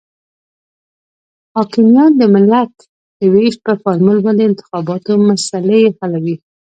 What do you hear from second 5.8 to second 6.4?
حلوي.